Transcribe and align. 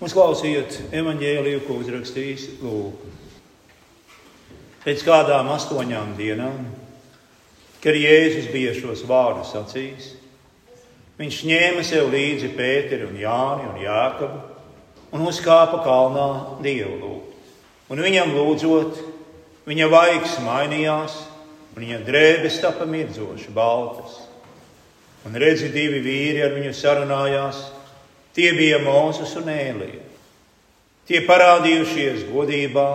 Uzklausījot 0.00 0.78
evanģēliju, 0.96 1.58
ko 1.66 1.74
uzrakstījis 1.82 2.46
Lūks. 2.64 3.18
Pēc 4.80 5.02
kādām 5.04 5.50
astoņām 5.52 6.14
dienām, 6.16 6.62
kad 7.84 7.98
Jēzus 8.00 8.46
bija 8.48 8.72
šos 8.78 9.02
vārdus 9.04 9.50
sacījis, 9.52 10.06
viņš 11.20 11.40
ņēma 11.50 11.84
sev 11.84 12.08
līdzi 12.14 12.48
Pēteri 12.56 13.04
un 13.10 13.18
Jāni 13.20 13.66
un 13.68 13.76
Jākabu 13.82 14.40
un 15.12 15.26
uzkāpa 15.28 15.82
kalnā 15.84 16.28
Dievu 16.64 16.96
lūgt. 17.02 17.36
Un 17.92 18.00
viņam 18.00 18.32
lūdzot, 18.38 19.02
viņa 19.68 19.90
vaigs 19.92 20.38
mainījās, 20.46 21.18
un 21.74 21.84
viņa 21.84 22.00
drēbes 22.08 22.56
tapa 22.64 22.88
mirdzoši 22.88 23.52
baltas. 23.52 24.16
Un 25.28 25.36
redzi, 25.36 25.68
divi 25.74 26.00
vīri 26.00 26.40
ar 26.40 26.56
viņu 26.56 26.72
sarunājās, 26.72 27.60
tie 28.34 28.52
bija 28.56 28.78
Mozus 28.84 29.34
un 29.40 29.50
Ēlija. 29.52 30.06
Tie 31.10 31.24
parādījušies 31.26 32.28
godībā 32.30 32.88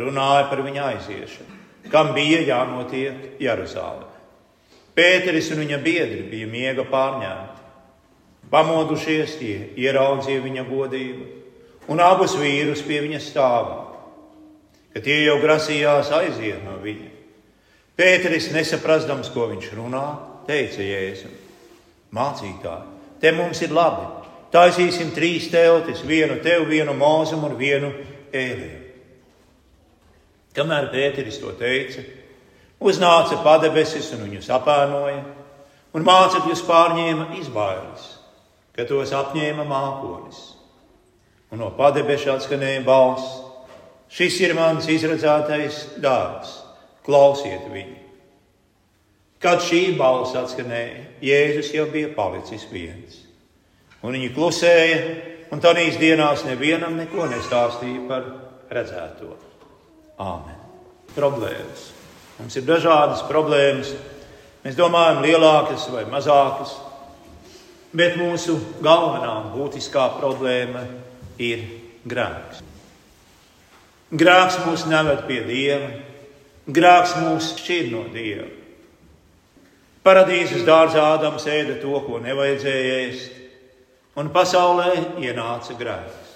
runāja 0.00 0.46
par 0.48 0.62
viņa 0.64 0.86
aiziešanu, 0.94 1.58
kam 1.92 2.14
bija 2.16 2.40
jānotiek 2.46 3.40
Jeruzālē. 3.42 4.08
Pēteris 4.96 5.50
un 5.54 5.62
viņa 5.64 5.78
biedri 5.84 6.22
bija 6.30 6.48
miega 6.50 6.86
pārņemti. 6.88 7.58
Pamodušies, 8.50 9.36
tie 9.38 9.54
ieraudzīja 9.78 10.42
viņa 10.42 10.64
godību, 10.66 11.26
un 11.92 12.00
abus 12.02 12.34
vīrus 12.40 12.82
pie 12.82 12.98
viņa 13.04 13.20
stāvā, 13.22 13.78
ka 14.90 15.02
tie 15.04 15.20
jau 15.22 15.36
grasījās 15.42 16.10
aiziet 16.16 16.64
no 16.64 16.78
viņa. 16.82 17.10
Pēteris, 18.00 18.48
nesaprastams, 18.54 19.30
ko 19.34 19.50
viņš 19.52 19.68
runā, 19.76 20.06
teica 20.48 20.82
Jēzum: 20.82 21.36
Mācītāji, 22.16 22.88
te 23.20 23.32
mums 23.36 23.60
ir 23.62 23.76
labi. 23.76 24.19
Taisīsim 24.50 25.12
trīs 25.14 25.46
teltis, 25.50 26.02
vienu 26.06 26.40
tev, 26.42 26.66
vienu 26.70 26.94
mūzum 26.98 27.44
un 27.46 27.54
vienu 27.58 27.92
ēliju. 28.34 28.78
Kamēr 30.56 30.88
Pēteris 30.90 31.38
to 31.38 31.52
teica, 31.58 32.02
uznāca 32.82 33.38
padebesis 33.44 34.10
un 34.16 34.24
viņus 34.26 34.50
apēnoja, 34.56 35.20
un 35.94 36.06
mācekļus 36.06 36.64
pārņēma 36.66 37.28
izbailes, 37.38 38.08
ka 38.74 38.88
tos 38.88 39.14
apņēma 39.14 39.66
mākonis. 39.70 40.42
Un 41.50 41.62
no 41.62 41.70
padebeša 41.78 42.36
atskanēja 42.36 42.82
balss: 42.86 43.38
Šis 44.10 44.40
ir 44.42 44.56
mans 44.58 44.90
izredzētais 44.90 45.84
dārsts, 46.02 46.58
klausiet 47.06 47.70
viņu! 47.70 47.98
Kad 49.40 49.62
šī 49.64 49.94
balss 49.96 50.34
atskanēja, 50.36 51.06
Jēzus 51.24 51.70
jau 51.72 51.86
bija 51.88 52.10
palicis 52.12 52.66
viens. 52.68 53.29
Un 54.00 54.16
viņi 54.16 54.30
klusēja, 54.32 55.00
un 55.52 55.60
tādīs 55.60 55.98
dienās 56.00 56.46
nevienam 56.46 56.96
neko 56.96 57.26
nestāstīja 57.28 58.04
par 58.08 58.28
redzēto. 58.72 59.34
Āmen. 60.20 60.56
Problēmas. 61.16 61.90
Mums 62.38 62.56
ir 62.56 62.64
dažādas 62.64 63.24
problēmas. 63.28 63.90
Mēs 64.64 64.76
domājam, 64.76 65.22
lielākas 65.24 65.86
vai 65.92 66.04
mazākas, 66.08 66.74
bet 67.96 68.16
mūsu 68.20 68.58
galvenā 68.84 69.34
būtiskā 69.54 70.06
problēma 70.18 70.84
ir 71.40 71.64
grēks. 72.08 72.60
Grēks 74.10 74.60
mūs 74.66 74.86
neved 74.90 75.24
pie 75.28 75.40
Dieva, 75.46 75.90
grēks 76.68 77.16
mūs 77.22 77.52
šķir 77.60 77.90
no 77.92 78.04
Dieva. 78.12 78.48
Paradīzes 80.04 80.64
dārzā 80.64 81.04
Ādams 81.16 81.44
ēda 81.48 81.76
to, 81.82 81.92
ko 82.06 82.20
nevajadzēja 82.24 82.94
ēst, 83.04 83.39
un 84.20 84.28
pasaulē 84.34 84.90
ienāca 85.22 85.76
grēks. 85.78 86.34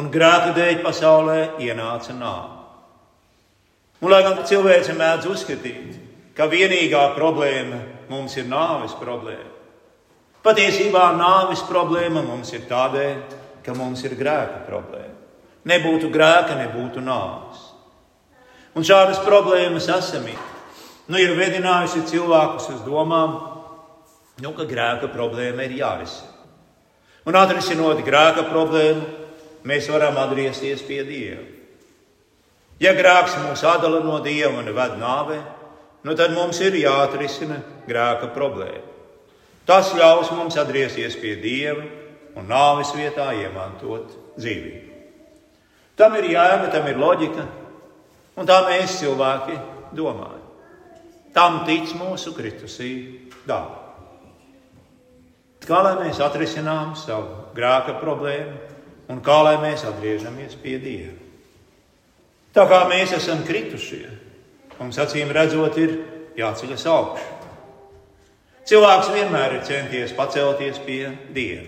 Un 0.00 0.10
grēka 0.12 0.52
dēļ 0.56 0.82
pasaulē 0.84 1.38
ienāca 1.62 2.16
nāve. 2.16 2.60
Un, 4.02 4.10
lai 4.10 4.20
gan 4.26 4.42
cilvēks 4.44 4.90
mēdz 4.98 5.28
uzskatīt, 5.30 5.94
ka 6.36 6.48
vienīgā 6.50 7.06
problēma 7.14 7.78
mums 8.10 8.34
ir 8.36 8.48
nāves 8.50 8.92
problēma, 9.00 9.52
patiesībā 10.44 11.06
nāves 11.16 11.62
problēma 11.64 12.24
mums 12.26 12.52
ir 12.52 12.66
tādēļ, 12.68 13.22
ka 13.64 13.76
mums 13.78 14.02
ir 14.04 14.18
grēka 14.18 14.66
problēma. 14.66 15.14
Nebūtu 15.64 16.10
grēka, 16.12 16.58
nebūtu 16.58 17.00
nāves. 17.00 17.70
Un 18.76 18.84
šādas 18.84 19.22
problēmas 19.24 19.86
esamība 19.88 20.50
nu, 21.08 21.16
ir 21.16 21.32
vedinājusi 21.38 22.04
cilvēkus 22.10 22.68
uz 22.74 22.84
domām, 22.84 23.38
nu, 24.42 24.52
ka 24.58 24.68
grēka 24.68 25.08
problēma 25.14 25.64
ir 25.64 25.78
jārisina. 25.78 26.33
Un 27.24 27.36
atrisinot 27.40 28.02
grēka 28.04 28.44
problēmu, 28.50 29.04
mēs 29.64 29.88
varam 29.88 30.18
atgriezties 30.20 30.82
pie 30.84 31.00
Dieva. 31.08 31.44
Ja 32.82 32.92
grēks 32.96 33.38
mūs 33.46 33.62
atdala 33.64 34.02
no 34.04 34.18
Dieva 34.20 34.58
un 34.60 34.68
ved 34.76 34.98
nāvē, 35.00 35.38
nu 36.04 36.16
tad 36.18 36.34
mums 36.36 36.60
ir 36.60 36.76
jāatrisina 36.76 37.62
grēka 37.88 38.28
problēma. 38.34 38.82
Tas 39.64 39.94
ļaus 39.96 40.34
mums 40.36 40.58
atgriezties 40.60 41.16
pie 41.16 41.38
Dieva 41.40 41.86
un 42.36 42.50
nāves 42.50 42.90
vietā 42.92 43.30
iemantot 43.38 44.12
dzīvību. 44.36 44.90
Tam 45.96 46.16
ir 46.18 46.26
jēga, 46.34 46.68
tam 46.74 46.90
ir 46.90 46.98
loģika, 47.00 47.46
un 48.36 48.50
tā 48.50 48.58
mēs 48.66 48.98
cilvēki 48.98 49.56
domājam. 49.96 50.42
Tam 51.34 51.62
tic 51.66 51.94
mūsu 51.96 52.34
kritusī 52.36 52.92
dāvana. 53.46 53.83
Kā 55.64 55.80
lai 55.80 55.94
mēs 55.96 56.20
atrisinām 56.20 56.92
savu 56.98 57.50
grēka 57.56 57.96
problēmu 58.00 59.12
un 59.12 59.20
kā 59.24 59.38
lai 59.46 59.54
mēs 59.62 59.86
atgriežamies 59.88 60.58
pie 60.60 60.76
Dieva? 60.82 61.14
Tā 62.54 62.66
kā 62.70 62.84
mēs 62.90 63.14
esam 63.16 63.40
kritušie, 63.46 64.04
mums 64.78 64.98
acīm 65.00 65.32
redzot, 65.34 65.78
ir 65.80 65.96
jāceļas 66.38 66.84
augšā. 66.90 67.30
Cilvēks 68.64 69.10
vienmēr 69.12 69.58
ir 69.58 69.64
centies 69.66 70.12
pacelties 70.16 70.78
pie 70.84 71.14
Dieva. 71.34 71.64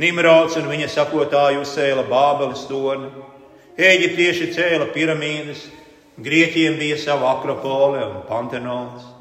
Nimrods 0.00 0.58
un 0.60 0.68
viņa 0.70 0.90
sakotāji 0.90 1.58
uzcēla 1.62 2.06
Bābeles 2.10 2.66
torni, 2.68 3.10
Eģiptieši 3.80 4.50
cēla 4.52 4.90
piramīdas, 4.92 5.62
Grieķiem 6.20 6.74
bija 6.76 6.98
sava 7.00 7.30
akropole 7.38 8.02
un 8.04 8.18
pantenons. 8.28 9.19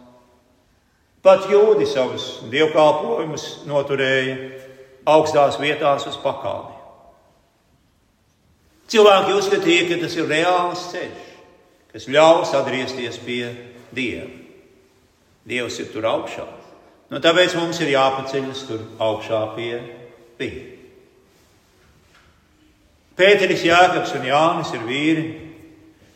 Pat 1.24 1.50
jūdi 1.52 1.88
savus 1.90 2.40
dievkalpojumus 2.52 3.66
noturēja 3.68 4.38
augstās 5.10 5.58
vietās 5.60 6.06
uz 6.08 6.16
pakalni. 6.24 6.78
Cilvēki 8.90 9.36
uzskatīja, 9.38 9.88
ka 9.90 10.00
tas 10.02 10.16
ir 10.18 10.30
reāls 10.30 10.86
ceļš, 10.94 11.26
kas 11.94 12.08
ļaus 12.10 12.56
atgriezties 12.58 13.20
pie 13.22 13.44
Dieva. 13.94 14.30
Dievs 15.50 15.80
ir 15.82 15.92
tur 15.94 16.08
augšā. 16.10 16.46
Nu, 17.10 17.20
tāpēc 17.22 17.56
mums 17.58 17.80
ir 17.82 17.92
jāpaceļas 17.96 18.66
tur 18.70 18.84
augšā 19.02 19.44
pie 19.56 19.74
Viņa. 20.40 20.66
Pēteris, 23.20 23.66
Jānis 23.68 24.14
un 24.16 24.28
Jānis 24.30 24.70
ir 24.78 24.84
vīri, 24.88 25.24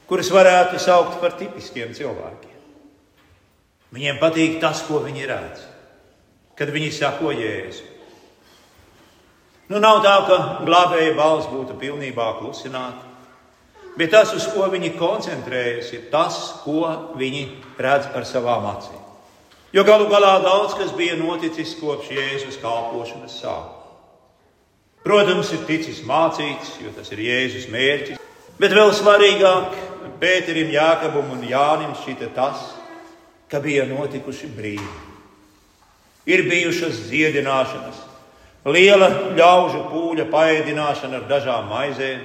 kurus 0.07 0.29
varētu 0.31 0.79
saukt 0.79 1.17
par 1.19 1.35
tipiskiem 1.35 1.91
cilvēkiem. 1.97 2.52
Viņiem 3.93 4.17
patīk 4.17 4.57
tas, 4.61 4.81
ko 4.87 5.03
viņi 5.03 5.27
redz, 5.29 5.65
kad 6.57 6.71
viņi 6.73 6.89
sako 6.95 7.33
Jēzu. 7.35 7.91
Nu, 9.69 9.79
nav 9.81 10.01
tā, 10.03 10.15
ka 10.27 10.37
glābēja 10.65 11.13
balss 11.17 11.49
būtu 11.51 11.77
pilnībā 11.79 12.31
klusināta, 12.39 13.05
bet 13.97 14.11
tas, 14.13 14.33
uz 14.33 14.47
ko 14.49 14.65
viņi 14.73 14.95
koncentrējas, 14.97 15.93
ir 15.93 16.09
tas, 16.11 16.39
ko 16.65 17.13
viņi 17.19 17.45
redz 17.77 18.09
ar 18.17 18.27
savām 18.27 18.67
acīm. 18.73 18.99
Jo 19.73 19.85
galu 19.85 20.09
galā 20.09 20.35
daudz 20.43 20.75
kas 20.77 20.91
bija 20.93 21.15
noticis 21.17 21.77
kopš 21.79 22.11
Jēzus 22.13 22.59
kalpošanas 22.61 23.39
sākuma. 23.41 23.79
Protams, 25.03 25.49
ir 25.51 25.65
ticis 25.67 26.03
mācīts, 26.07 26.77
jo 26.81 26.94
tas 26.95 27.09
ir 27.12 27.21
Jēzus 27.25 27.65
mērķis, 27.73 28.21
bet 28.59 28.73
vēl 28.73 28.94
svarīgāk 28.95 29.73
Pēterim, 30.21 30.69
Jākabam 30.71 31.33
un 31.35 31.41
Jānim 31.44 31.91
šķita 32.00 32.29
tas, 32.35 32.62
ka 33.53 33.59
bija 33.61 33.85
notikuši 33.85 34.47
brīži. 34.57 34.91
Ir 36.25 36.41
bijušas 36.50 37.03
dziedināšanas, 37.05 38.00
liela 38.65 39.09
ļaužu 39.38 39.83
pūļa 39.91 40.25
paēdināšana 40.31 41.19
ar 41.19 41.27
dažām 41.29 41.67
maizēm, 41.69 42.23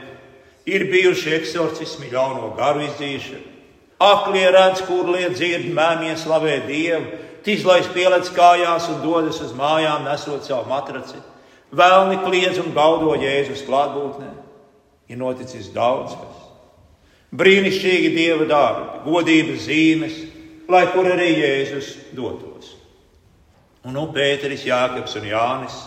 ir 0.64 0.86
bijuši 0.88 1.34
eksorcismi, 1.36 2.08
ļauno 2.14 2.54
garu 2.56 2.86
izdzīšana. 2.86 3.44
Aklie 3.98 4.46
redz, 4.54 4.80
kur 4.86 5.10
liet 5.10 5.34
dzird, 5.34 5.66
mēmie 5.74 6.14
slavē 6.16 6.62
Dievu, 6.64 7.18
tīzlais 7.44 7.90
pielec 7.92 8.30
kājās 8.32 8.88
un 8.88 9.02
dodas 9.02 9.42
uz 9.44 9.52
mājām, 9.58 10.06
nesot 10.08 10.48
savu 10.48 10.70
matraci. 10.70 11.20
Vēlni 11.76 12.22
kliedz 12.22 12.62
un 12.62 12.72
gaudo 12.72 13.18
Jēzus 13.20 13.66
klātbūtnē. 13.68 14.30
Ir 15.12 15.20
noticis 15.20 15.68
daudz 15.74 16.16
kas. 16.16 16.44
Brīnišķīgi 17.36 18.14
Dieva 18.14 18.46
darbi, 18.48 19.02
godības 19.10 19.66
zīmes, 19.66 20.20
lai 20.68 20.86
kur 20.92 21.08
arī 21.08 21.30
Jēzus 21.36 21.94
dotos. 22.16 22.74
Un 23.86 23.94
nu 23.96 24.08
Pēteris, 24.12 24.66
Jākaps 24.68 25.16
un 25.16 25.30
Jānis 25.30 25.78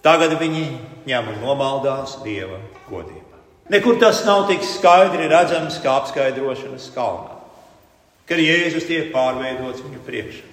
Tagad 0.00 0.38
viņi 0.40 0.62
ņem 1.08 1.26
un 1.34 1.42
nomaldās 1.44 2.16
Dieva 2.24 2.56
godībā. 2.88 3.36
Nekur 3.70 3.98
tas 4.00 4.22
nav 4.24 4.46
tik 4.48 4.64
skaidri 4.64 5.28
redzams 5.30 5.76
kā 5.84 5.98
apskaidrošanas 6.00 6.88
kalnā, 6.94 7.36
kad 8.26 8.40
Jēzus 8.40 8.88
tiek 8.88 9.12
pārveidots 9.12 9.84
viņu 9.84 10.00
priekšā, 10.06 10.46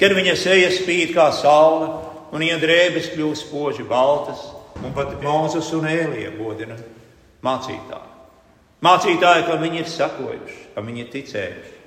kad 0.00 0.16
viņa 0.18 0.34
seja 0.36 0.72
spīd 0.74 1.14
kā 1.14 1.28
saule 1.36 1.92
un 2.34 2.42
viņa 2.42 2.58
drēbes 2.60 3.12
kļūst 3.14 3.46
spoži 3.46 3.86
baltas, 3.88 4.42
un 4.82 4.92
pat 4.94 5.14
Mozus 5.22 5.70
un 5.78 5.86
Ēlija 5.88 6.34
godina 6.34 6.76
mācītāju. 7.46 8.14
Mācītāji, 8.84 9.46
kam 9.46 9.62
viņi 9.62 9.84
ir 9.84 9.90
sakojuši, 9.94 10.60
kam 10.74 10.90
viņi 10.90 11.04
ir 11.04 11.10
ticējuši. 11.14 11.77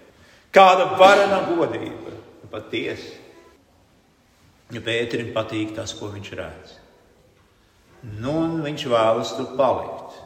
Kāda 0.51 0.87
varena 0.99 1.41
godība, 1.47 2.13
patiesi. 2.51 3.17
Ja 4.71 4.81
Pēterim 4.83 5.33
patīk 5.35 5.73
tas, 5.75 5.93
ko 5.95 6.09
viņš 6.11 6.31
redz. 6.39 6.75
Nu, 8.23 8.33
viņš 8.63 8.85
vēlas 8.91 9.33
tur 9.37 9.53
palikt. 9.59 10.17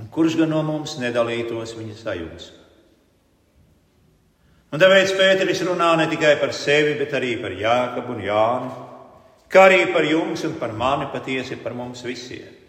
Un 0.00 0.08
kurš 0.12 0.38
gan 0.40 0.50
no 0.50 0.62
mums 0.66 0.96
nedalītos 0.98 1.76
viņa 1.76 1.96
sajūsmā? 2.00 2.62
Un 4.74 4.82
tāpēc 4.82 5.12
Pēteris 5.14 5.62
runā 5.68 5.92
ne 6.00 6.08
tikai 6.10 6.34
par 6.40 6.50
sevi, 6.56 6.96
bet 6.98 7.14
arī 7.14 7.36
par 7.38 7.54
Jāekabu 7.54 8.16
un 8.16 8.24
Jānu, 8.24 8.72
kā 9.52 9.68
arī 9.68 9.84
par 9.94 10.08
jums 10.08 10.42
un 10.48 10.58
par 10.58 10.74
mani 10.74 11.06
patiesi 11.12 11.60
par 11.60 11.76
mums 11.78 12.02
visiem 12.02 12.64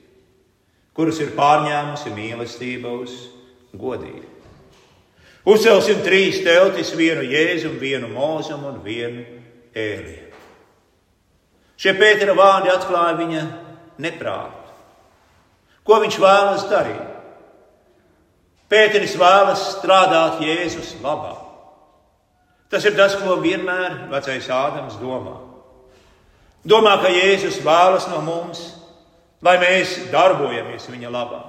kurus 0.95 1.19
ir 1.19 1.33
pārņēmusi 1.35 2.13
mīlestība 2.15 2.93
uz 3.03 3.15
godību. 3.75 4.34
Uzcelsim 5.45 6.01
trīs 6.05 6.39
teltis, 6.45 6.93
vienu 6.97 7.21
jēzumu, 7.25 7.77
vienu 7.79 8.09
mūzumu 8.09 8.71
un 8.71 8.79
vienu 8.85 9.25
ēliju. 9.77 10.31
Šie 11.77 11.93
Pētera 11.99 12.33
vārdi 12.37 12.71
atklāja 12.73 13.17
viņa 13.19 13.41
neprātu. 14.01 14.63
Ko 15.85 15.99
viņš 16.01 16.17
vēlas 16.23 16.63
darīt? 16.69 17.11
Pēteris 18.71 19.13
vēlas 19.21 19.67
strādāt 19.75 20.39
Jēzus 20.41 20.95
labā. 21.03 21.35
Tas 22.71 22.87
ir 22.87 22.95
tas, 22.97 23.13
ko 23.19 23.35
vienmēr 23.43 24.07
vecais 24.09 24.47
Ādams 24.49 24.97
domā. 24.97 25.35
Domā, 26.65 26.95
ka 27.03 27.11
Jēzus 27.13 27.59
vēlas 27.61 28.09
no 28.09 28.23
mums 28.25 28.63
lai 29.45 29.57
mēs 29.61 29.97
darbojamies 30.13 30.87
viņa 30.89 31.11
labā. 31.11 31.41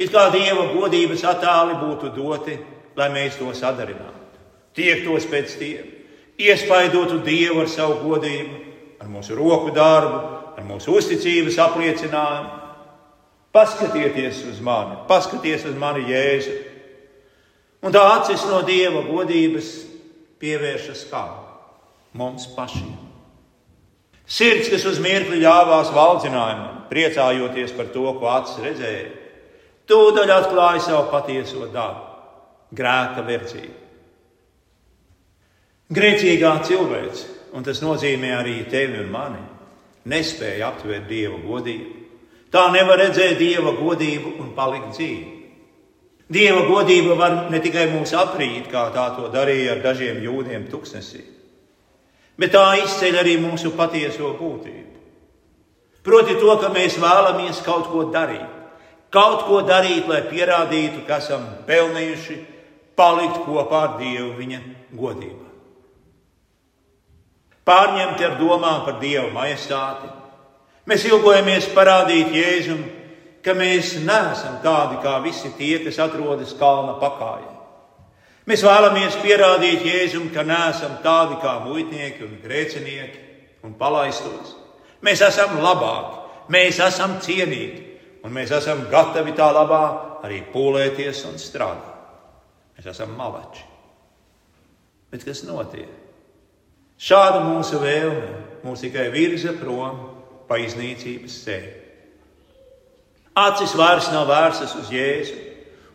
It 0.00 0.12
kā 0.12 0.28
Dieva 0.32 0.70
godības 0.72 1.24
attēli 1.28 1.78
būtu 1.82 2.12
doti, 2.16 2.56
lai 2.96 3.08
mēs 3.12 3.38
to 3.38 3.50
sadarinātu, 3.56 4.40
tiektos 4.76 5.26
pēc 5.30 5.56
tiem, 5.60 5.86
iespaidotu 6.40 7.20
Dievu 7.24 7.62
ar 7.64 7.70
savu 7.70 8.00
godību, 8.06 8.58
ar 9.02 9.10
mūsu 9.10 9.36
roku 9.36 9.72
darbu, 9.74 10.18
ar 10.56 10.66
mūsu 10.66 10.96
uzticības 10.98 11.58
apliecinājumu. 11.66 12.58
Paskatieties 13.52 14.38
uz 14.48 14.60
mani, 14.64 14.96
paskatieties 15.08 15.66
uz 15.68 15.74
mani 15.76 16.06
Jēzu. 16.08 16.54
Un 17.84 17.92
tā 17.92 18.00
acis 18.14 18.46
no 18.48 18.62
Dieva 18.64 19.02
godības 19.04 19.72
pievēršas 20.40 21.02
kā 21.10 21.24
mums 22.16 22.46
pašiem. 22.56 22.94
Sirds, 24.32 24.70
kas 24.72 24.86
uz 24.88 25.00
mirkli 25.02 25.42
ļāvās 25.42 25.90
valdzinājumam, 25.92 26.86
priecājoties 26.88 27.74
par 27.76 27.90
to, 27.92 28.06
ko 28.16 28.30
acis 28.32 28.62
redzēja, 28.64 29.10
tūdaļ 29.90 30.32
atklāja 30.38 30.86
savu 30.86 31.10
patieso 31.12 31.66
dabu- 31.74 32.08
grēka 32.72 33.24
verdzību. 33.26 33.78
Grēcīgā 35.92 36.52
cilvēce, 36.64 37.24
un 37.52 37.64
tas 37.66 37.82
nozīmē 37.84 38.30
arī 38.38 38.62
tevi 38.70 39.02
un 39.02 39.10
mani, 39.12 39.42
nespēja 40.08 40.70
aptvert 40.70 41.04
dieva 41.10 41.36
godību. 41.44 41.98
Tā 42.52 42.66
nevar 42.72 43.00
redzēt 43.00 43.38
dieva 43.40 43.74
godību 43.76 44.36
un 44.40 44.52
palikt 44.56 44.94
dzīva. 44.96 45.38
Dieva 46.32 46.62
godība 46.64 47.16
var 47.18 47.34
ne 47.52 47.60
tikai 47.60 47.90
mūs 47.92 48.14
aprīt, 48.16 48.70
kā 48.72 48.86
tā 48.94 49.10
to 49.18 49.28
darīja 49.32 49.74
ar 49.74 49.82
dažiem 49.84 50.22
jūdiem 50.24 50.64
tuksnesī, 50.72 51.20
bet 52.40 52.54
tā 52.54 52.64
izceļ 52.80 53.18
arī 53.20 53.36
mūsu 53.42 53.74
patieso 53.76 54.30
būtību. 54.38 54.88
Proti, 56.02 56.38
to, 56.40 56.54
ka 56.58 56.72
mēs 56.72 56.96
vēlamies 56.98 57.60
kaut 57.66 57.90
ko 57.92 58.08
darīt. 58.14 58.48
Kaut 59.12 59.44
ko 59.44 59.60
darīt, 59.62 60.08
lai 60.08 60.22
pierādītu, 60.26 61.04
ka 61.06 61.20
esam 61.20 61.44
pelnījuši 61.68 62.38
palikt 62.96 63.44
kopā 63.46 63.80
ar 63.86 63.96
Dievu 64.00 64.34
viņa 64.38 64.60
godībā. 64.96 65.48
Pārņemti 67.62 68.26
ar 68.26 68.38
domām 68.40 68.82
par 68.86 68.98
Dieva 68.98 69.28
majestāti, 69.34 70.08
mēs 70.90 71.04
ilgojamies 71.06 71.68
parādīt 71.76 72.34
Jēzum, 72.34 72.80
ka 73.42 73.54
mēs 73.58 73.94
neesam 74.02 74.58
tādi 74.64 74.98
kā 75.02 75.18
visi 75.22 75.52
tie, 75.58 75.76
kas 75.84 76.00
atrodas 76.02 76.54
kalna 76.58 76.96
pakājā. 77.02 77.50
Mēs 78.50 78.64
vēlamies 78.66 79.20
pierādīt 79.22 79.84
Jēzum, 79.86 80.26
ka 80.34 80.42
neesam 80.42 80.98
tādi 81.04 81.38
kā 81.42 81.60
muitnieki 81.62 82.26
un 82.26 82.34
grēcinieki 82.42 83.22
un 83.62 83.76
palaistos. 83.78 84.56
Mēs 85.02 85.22
esam 85.22 85.60
labāki, 85.62 86.18
mēs 86.50 86.82
esam 86.82 87.20
cienīgi, 87.22 87.86
un 88.26 88.34
mēs 88.34 88.50
esam 88.58 88.88
gatavi 88.90 89.38
tā 89.38 89.52
labā 89.54 89.84
arī 90.26 90.42
pūlēties 90.50 91.22
un 91.30 91.38
strādāt. 91.38 91.91
Mēs 92.76 92.88
esam 92.94 93.12
malači. 93.18 93.66
Bet 95.12 95.26
kas 95.28 95.42
notiek? 95.44 95.90
Šāda 97.02 97.42
mūsu 97.44 97.80
vēlme 97.82 98.62
mūs 98.62 98.84
tikai 98.84 99.08
virza 99.12 99.52
prom 99.58 99.98
pa 100.48 100.60
iznīcības 100.62 101.38
ceļu. 101.44 101.72
Acis 103.42 103.72
vairs 103.76 104.10
nav 104.12 104.26
vērstas 104.28 104.74
uz 104.76 104.90
Jēzu, 104.92 105.36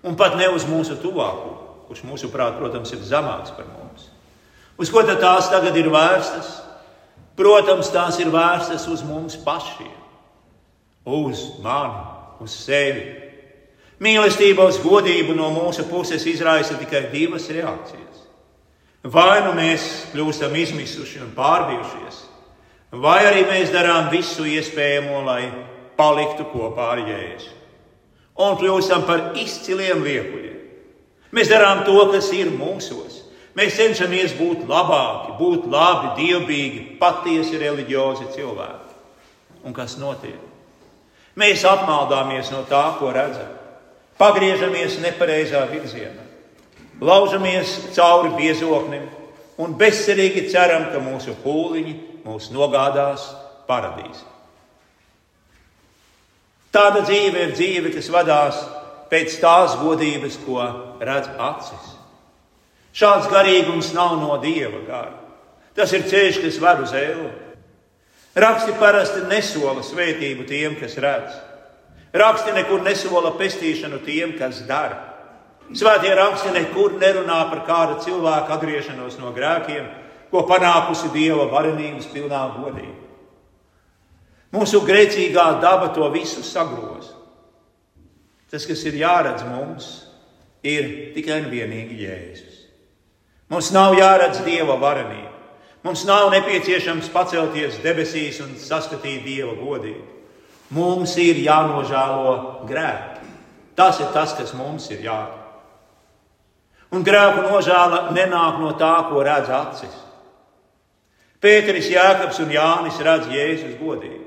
un 0.09 0.18
pat 0.18 0.35
ne 0.39 0.47
uz 0.50 0.65
mūsu 0.65 0.97
tuvāko, 1.01 1.51
kurš 1.88 2.01
mūsuprāt, 2.07 2.57
protams, 2.57 2.91
ir 2.95 3.03
zemāks 3.06 3.53
par 3.53 3.68
mums. 3.69 4.07
Uz 4.77 4.89
ko 4.94 5.03
tad 5.06 5.21
tās 5.21 5.50
tagad 5.53 5.77
ir 5.77 5.89
vērstas? 5.94 6.50
Protams, 7.38 7.91
tās 7.94 8.18
ir 8.18 8.31
vērstas 8.33 8.88
uz 8.89 9.03
mums 9.06 9.38
pašiem, 9.45 9.94
uz 11.06 11.44
mani, 11.62 12.01
uz 12.41 12.56
sevi. 12.65 13.06
Mīlestība 14.03 14.67
uz 14.69 14.77
godību 14.83 15.33
no 15.38 15.49
mūsu 15.55 15.88
puses 15.89 16.25
izraisa 16.29 16.77
tikai 16.77 17.07
divas 17.13 17.47
reakcijas. 17.49 18.25
Vai 19.07 19.41
nu 19.45 19.53
mēs 19.57 19.85
kļūstam 20.11 20.53
izmisuši 20.57 21.21
un 21.23 21.31
pārbijušies, 21.38 22.17
vai 22.91 23.21
arī 23.25 23.45
mēs 23.47 23.71
darām 23.73 24.11
visu 24.11 24.45
iespējamo, 24.45 25.21
lai 25.25 25.44
paliktu 25.97 26.45
kopā 26.51 26.91
ar 26.95 27.03
Jēzu 27.07 27.53
un 28.38 28.57
kļūstam 28.59 29.07
par 29.07 29.31
izciliem 29.39 30.04
liekuļiem. 30.06 30.57
Mēs 31.33 31.49
darām 31.49 31.81
to, 31.87 31.97
kas 32.11 32.30
ir 32.37 32.51
mūsos, 32.54 33.23
Mēs 33.57 33.73
cenšamies 33.73 34.35
būt 34.37 34.68
labāki, 34.69 35.31
būt 35.39 35.63
labi, 35.73 36.11
dievbijīgi, 36.19 36.81
patiesi 36.99 37.57
reliģiozi 37.57 38.27
cilvēki. 38.35 38.97
Un 39.66 39.73
kas 39.73 39.95
notiek? 39.97 40.37
Mēs 41.37 41.63
apmaldāmies 41.66 42.51
no 42.54 42.61
tā, 42.69 42.83
ko 42.99 43.09
redzam, 43.16 43.56
pagriežamies 44.18 44.97
nepareizā 45.04 45.64
virzienā, 45.71 46.24
laužamies 47.02 47.76
cauri 47.95 48.33
biezoklim 48.38 49.06
un 49.62 49.76
bezcerīgi 49.78 50.47
ceram, 50.52 50.90
ka 50.94 51.02
mūsu 51.02 51.36
pūliņi 51.44 51.94
mūs 52.26 52.50
nogādās 52.54 53.30
paradīzē. 53.69 54.26
Tāda 56.74 57.02
dzīve 57.07 57.45
ir 57.45 57.54
dzīve, 57.56 57.92
kas 57.95 58.09
vadās 58.14 58.59
pēc 59.09 59.38
tās 59.42 59.78
godības, 59.81 60.36
ko 60.45 60.59
redz 61.02 61.30
acis. 61.42 61.94
Šāds 62.97 63.30
garīgums 63.31 63.94
nav 63.95 64.18
no 64.19 64.36
dieva 64.42 64.81
gara. 64.88 65.16
Tas 65.78 65.94
ir 65.94 66.07
ceļš, 66.09 66.40
kas 66.44 66.57
ved 66.62 66.80
uz 66.83 66.94
ēlu. 66.97 67.28
Raksti 68.38 68.74
parasti 68.78 69.24
nesola 69.30 69.83
svētību 69.86 70.45
tiem, 70.50 70.76
kas 70.78 70.97
redz. 71.02 71.38
Raksti 72.14 72.54
nekur 72.56 72.81
nesola 72.85 73.33
pestīšanu 73.37 73.99
tiem, 74.06 74.37
kas 74.40 74.61
dara. 74.68 75.02
Svētie 75.76 76.14
raksti 76.16 76.54
nekur 76.56 76.95
nerunā 77.02 77.42
par 77.52 77.66
kāda 77.68 77.97
cilvēka 78.06 78.56
atgriešanos 78.56 79.18
no 79.19 79.33
grēkiem, 79.35 79.90
ko 80.31 80.45
panākusi 80.47 81.11
dieva 81.11 81.49
varenības 81.52 82.07
pilnā 82.14 82.44
godība. 82.56 82.95
Mūsu 84.56 84.80
grēcīgā 84.87 85.59
daba 85.59 85.92
to 85.95 86.07
visu 86.14 86.44
sagroza. 86.44 87.18
Tas, 88.47 88.64
kas 88.64 88.80
ir 88.87 88.95
jāredz 89.02 89.44
mums, 89.44 89.90
ir 90.64 91.11
tikai 91.16 91.42
un 91.44 91.49
vienīgi 91.52 91.99
Jēzus. 92.06 92.61
Mums 93.52 93.73
nav 93.76 93.95
jāredz 93.99 94.40
dieva 94.45 94.78
varenība. 94.80 95.33
Mums 95.83 96.06
nav 96.07 96.30
nepieciešams 96.31 97.11
pacelties 97.11 97.81
debesīs 97.83 98.40
un 98.44 98.56
saskatīt 98.59 99.28
dieva 99.28 99.54
godību. 99.59 100.17
Mums 100.76 101.14
ir 101.21 101.40
jānožēlo 101.45 102.66
grēki. 102.68 103.28
Tas 103.78 104.02
ir 104.02 104.09
tas, 104.14 104.33
kas 104.36 104.56
mums 104.57 104.90
ir 104.92 105.04
jādara. 105.06 105.45
Un 106.92 107.04
grēku 107.04 107.44
nožēla 107.45 108.07
nenāk 108.16 108.59
no 108.62 108.71
tā, 108.80 108.94
ko 109.09 109.24
redz 109.24 109.52
acis. 109.52 109.95
Pēteris, 111.44 111.92
Jēkabs 111.92 112.40
un 112.42 112.54
Jānis 112.56 113.00
redz 113.04 113.28
Jēzus 113.31 113.76
godību. 113.80 114.24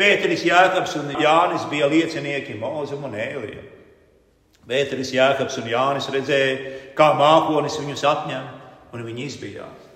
Pēteris, 0.00 0.46
Jēkabs 0.48 0.96
un 0.98 1.12
Jānis 1.20 1.66
bija 1.70 1.88
liecinieki 1.92 2.56
Mozum 2.58 3.04
un 3.06 3.14
Ēlijam. 3.14 3.68
Pēteris, 4.66 5.12
Jēkabs 5.14 5.60
un 5.60 5.68
Jānis 5.70 6.08
redzēja, 6.12 6.72
kā 6.96 7.12
mākonis 7.18 7.78
viņus 7.80 8.04
atņem, 8.08 8.48
un 8.96 9.06
viņi 9.06 9.26
izbijās. 9.28 9.86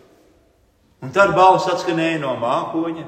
Un 1.05 1.13
tad 1.13 1.35
balss 1.37 1.69
atskanēja 1.73 2.21
no 2.23 2.37
mākoņa, 2.41 3.05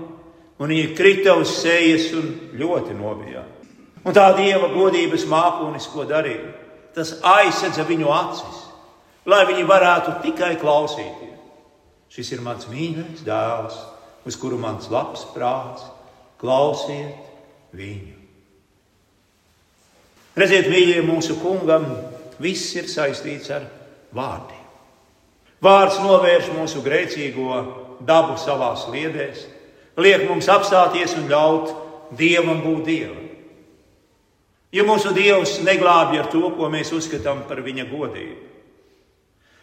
un 0.59 0.73
viņi 0.73 0.95
krita 0.97 1.37
uz 1.39 1.53
sejas 1.61 2.09
un 2.17 2.31
ļoti 2.57 2.97
nobijās. 2.97 3.53
Un 4.07 4.15
tā 4.15 4.29
dieva 4.39 4.69
godības 4.71 5.25
mākonis, 5.27 5.89
ko 5.91 6.05
darīja, 6.07 6.53
tas 6.95 7.17
aizsedza 7.27 7.83
viņu 7.89 8.11
acis, 8.15 8.61
lai 9.27 9.43
viņi 9.49 9.67
varētu 9.67 10.21
tikai 10.23 10.55
klausīties. 10.61 11.35
Šis 12.15 12.31
ir 12.37 12.45
mans 12.45 12.69
mīļākais 12.71 13.25
dēls, 13.27 13.81
uz 14.27 14.39
kuru 14.39 14.61
mans 14.63 14.87
labs 14.95 15.27
prāts, 15.35 15.83
klausiet 16.39 17.75
viņu. 17.75 18.15
Redziet, 20.37 20.69
mīļie, 20.71 21.01
mūsu 21.03 21.39
kungam 21.41 21.89
viss 22.39 22.75
ir 22.77 22.87
saistīts 22.93 23.51
ar 23.57 23.67
vārdiem. 24.15 24.63
Vārds 25.65 25.99
novērš 26.05 26.51
mūsu 26.53 26.83
grēcīgo 26.85 27.61
dabu 28.07 28.37
savā 28.39 28.75
sliedēs, 28.79 29.47
liek 29.97 30.27
mums 30.29 30.49
apstāties 30.53 31.17
un 31.17 31.29
ļaut 31.31 31.73
dievam 32.17 32.61
būt 32.65 32.83
dievam. 32.87 33.23
Jo 34.75 34.85
mūsu 34.85 35.13
Dievs 35.17 35.61
neglābj 35.65 36.19
ar 36.21 36.27
to, 36.33 36.51
ko 36.57 36.69
mēs 36.69 36.91
uzskatām 36.93 37.45
par 37.49 37.63
viņa 37.65 37.87
godību. 37.89 38.43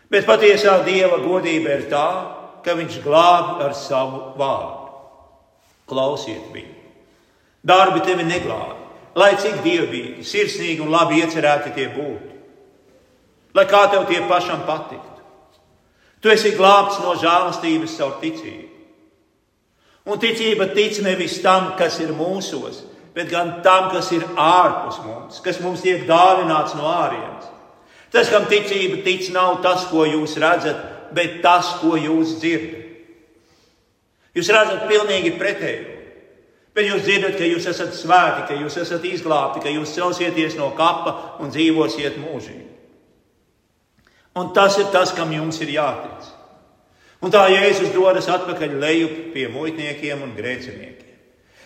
Bet 0.10 0.26
patiesā 0.26 0.80
Dieva 0.86 1.20
godība 1.22 1.76
ir 1.76 1.86
tā, 1.92 2.08
ka 2.64 2.78
Viņš 2.80 3.02
glābj 3.04 3.66
ar 3.66 3.76
savu 3.76 4.22
vārdu. 4.40 4.94
Klausiet 5.90 6.48
viņu! 6.56 6.80
Darbi 7.64 8.02
tevi 8.04 8.26
neglābj, 8.28 8.80
lai 9.20 9.34
cik 9.40 9.62
dievbijīgi, 9.64 10.24
sirsnīgi 10.28 10.84
un 10.84 10.92
labi 10.92 11.22
iecerēti 11.22 11.74
tie 11.76 11.90
būtu. 11.92 12.32
Lai 13.54 13.66
kā 13.70 13.86
tev 13.92 14.08
tie 14.10 14.24
pašam 14.28 14.64
patiktu. 14.68 15.22
Tu 16.24 16.32
esi 16.32 16.56
glābts 16.58 17.02
no 17.04 17.14
žēlastības 17.20 17.98
caur 18.00 18.18
ticību. 18.24 18.73
Un 20.04 20.20
ticība 20.20 20.68
tic 20.76 20.98
nevis 21.04 21.38
tam, 21.44 21.74
kas 21.80 22.02
ir 22.04 22.12
mūsos, 22.16 22.82
bet 23.16 23.30
gan 23.32 23.62
tam, 23.64 23.90
kas 23.94 24.12
ir 24.12 24.26
ārpus 24.36 25.00
mums, 25.06 25.40
kas 25.46 25.62
mums 25.64 25.84
tiek 25.86 26.04
dāvināts 26.10 26.76
no 26.76 26.90
ārienes. 26.92 27.48
Tas, 28.14 28.30
kam 28.30 28.46
ticība 28.52 29.00
tic, 29.06 29.30
nav 29.34 29.62
tas, 29.64 29.88
ko 29.90 30.04
jūs 30.06 30.36
redzat, 30.44 30.84
bet 31.16 31.40
tas, 31.46 31.72
ko 31.80 31.96
jūs 31.98 32.36
dzirdat. 32.42 32.84
Jūs 34.34 34.50
redzat 34.54 34.86
pilnīgi 34.90 35.34
pretēju. 35.40 35.90
Bet 36.74 36.88
jūs 36.90 37.04
dzirdat, 37.06 37.38
ka 37.38 37.48
jūs 37.48 37.68
esat 37.70 37.94
svēti, 37.94 38.48
ka 38.50 38.58
jūs 38.58 38.78
esat 38.82 39.04
izglābti, 39.06 39.62
ka 39.62 39.72
jūs 39.72 39.94
celsieties 39.94 40.58
no 40.58 40.72
kapa 40.78 41.38
un 41.42 41.54
dzīvosiet 41.54 42.18
mūžīgi. 42.18 42.70
Un 44.42 44.50
tas 44.58 44.80
ir 44.82 44.90
tas, 44.94 45.14
kam 45.14 45.30
jums 45.34 45.62
ir 45.62 45.76
jātic. 45.76 46.33
Un 47.24 47.32
tā 47.32 47.46
Jēzus 47.48 47.94
dodas 47.94 48.28
atpakaļ 48.28 48.74
lejup 48.82 49.16
pie 49.32 49.48
muitniekiem 49.48 50.26
un 50.26 50.34
grēciniekiem. 50.36 51.14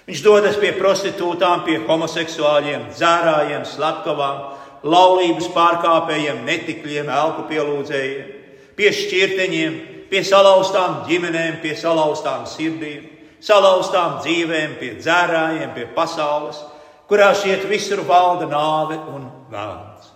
Viņš 0.07 0.21
dodas 0.23 0.55
pie 0.61 0.69
prostitūtām, 0.77 1.63
pie 1.65 1.79
homoseksuāļiem, 1.87 2.91
dzērājiem, 2.93 3.65
slepkavām, 3.65 4.43
laulības 4.87 5.49
pārkāpējiem, 5.55 6.45
netikļiem, 6.47 7.09
elpu 7.09 7.47
pielūdzējiem, 7.49 8.29
pie 8.77 8.93
šķirteņiem, 8.93 9.81
pie 10.13 10.21
salauztām 10.23 11.01
ģimenēm, 11.09 11.57
pie 11.65 11.73
salauztām 11.75 12.45
sirdīm, 12.47 13.09
salauztām 13.43 14.21
dzīvēm, 14.21 14.77
pie 14.79 14.93
dzērājiem, 15.01 15.73
pie 15.73 15.89
pasaules, 15.97 16.61
kurā 17.09 17.33
šiet 17.35 17.65
visur 17.67 18.05
valda 18.05 18.45
nāve 18.53 19.01
un 19.11 19.27
vēlns. 19.49 20.13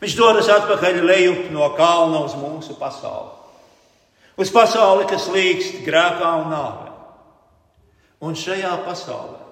Viņš 0.00 0.18
dodas 0.18 0.50
atpakaļ 0.50 1.00
lejup 1.04 1.48
no 1.54 1.70
kalna 1.76 2.24
uz 2.24 2.34
mūsu 2.40 2.80
pasauli. 2.80 3.43
Uz 4.34 4.50
pasauli, 4.50 5.06
kas 5.06 5.28
līkst 5.30 5.84
grēkā 5.86 6.30
un 6.42 6.50
nāvē. 6.50 6.90
Un 8.24 8.34
šajā 8.38 8.72
pasaulē 8.86 9.42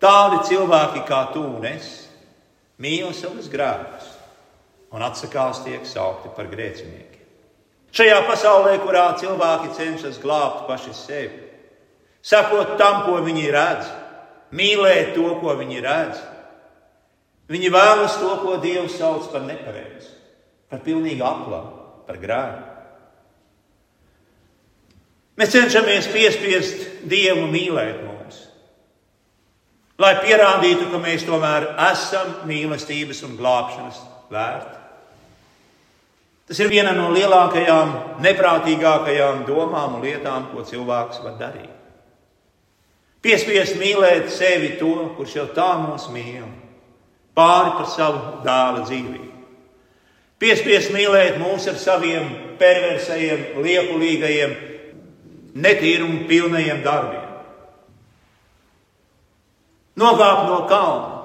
tādi 0.00 0.38
cilvēki 0.50 1.02
kā 1.08 1.24
tu 1.34 1.42
un 1.42 1.66
es 1.66 1.88
mīl 2.80 3.10
savus 3.16 3.48
grēkus 3.50 4.06
un 4.94 5.02
atsakās 5.06 5.64
tiek 5.64 5.86
saukti 5.86 6.30
par 6.36 6.48
grēciniekiem. 6.50 7.26
Šajā 7.90 8.20
pasaulē, 8.28 8.76
kurā 8.84 9.08
cilvēki 9.18 9.72
cenšas 9.74 10.20
glābt 10.22 10.66
paši 10.68 10.94
sevi, 10.94 11.42
sakot 12.22 12.76
tam, 12.78 13.02
ko 13.08 13.18
viņi 13.26 13.50
redz, 13.50 13.90
mīlēt 14.54 15.14
to, 15.16 15.26
ko 15.42 15.56
viņi 15.58 15.82
redz, 15.82 16.22
viņi 17.50 17.72
vēlas 17.74 18.18
to, 18.22 18.30
ko 18.44 18.60
Dievs 18.62 18.94
sauc 18.94 19.26
par 19.32 19.42
nepareizu, 19.42 20.12
par 20.70 20.84
pilnīgi 20.86 21.24
aplam, 21.26 21.72
par 22.06 22.22
grēku. 22.22 22.69
Mēs 25.40 25.54
cenšamies 25.54 26.10
piespiest 26.12 26.82
Dievu 27.08 27.46
mīlēt 27.48 28.02
mums, 28.04 28.42
lai 29.96 30.10
pierādītu, 30.20 30.90
ka 30.92 31.00
mēs 31.00 31.24
tomēr 31.24 31.70
esam 31.86 32.42
mīlestības 32.50 33.22
un 33.24 33.38
glābšanas 33.38 34.02
vērti. 34.28 34.76
Tas 36.50 36.60
ir 36.60 36.68
viena 36.68 36.92
no 36.92 37.08
lielākajām, 37.14 37.92
neprātīgākajām 38.20 39.44
domām 39.48 39.96
un 39.96 40.04
lietām, 40.04 40.50
ko 40.52 40.66
cilvēks 40.66 41.22
var 41.24 41.40
darīt. 41.40 41.76
Piespiest 43.24 43.80
mīlēt 43.80 44.28
sevi 44.34 44.74
to, 44.80 44.92
kurš 45.16 45.36
jau 45.38 45.48
tā 45.56 45.70
mūs 45.80 46.10
mīl, 46.12 46.48
pāri 47.36 47.76
par 47.78 47.88
savu 47.88 48.40
dēla 48.44 48.84
dzīvību. 48.84 49.28
Piespiest 50.40 50.92
mīlēt 50.92 51.40
mūs 51.40 51.68
ar 51.70 51.80
saviem 51.80 52.28
perversajiem, 52.60 53.60
liekulīgajiem, 53.64 54.56
netīrumu 55.54 56.26
pilnajiem 56.28 56.82
darbiem. 56.84 57.26
Nokāpt 60.00 60.46
no 60.48 60.60
kalna, 60.70 61.16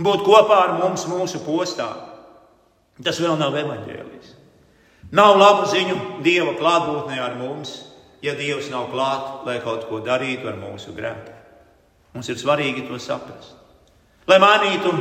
būt 0.00 0.24
kopā 0.26 0.62
ar 0.64 0.76
mums 0.80 1.04
mūsu 1.10 1.42
postā. 1.44 1.88
Tas 3.04 3.20
vēl 3.22 3.36
nav 3.38 3.54
evaņģēlijs. 3.54 4.32
Nav 5.14 5.36
labu 5.38 5.68
ziņu 5.70 5.98
Dieva 6.24 6.56
klātbūtnē 6.58 7.20
ar 7.22 7.36
mums, 7.38 7.76
ja 8.24 8.34
Dievs 8.34 8.72
nav 8.72 8.88
klāt, 8.92 9.46
lai 9.46 9.60
kaut 9.62 9.86
ko 9.88 10.02
darītu 10.04 10.50
ar 10.50 10.58
mūsu 10.58 10.92
grēkiem. 10.96 11.36
Mums 12.16 12.28
ir 12.32 12.40
svarīgi 12.40 12.88
to 12.88 12.98
saprast. 12.98 13.54
Lai 14.28 14.40
mainītu 14.42 14.92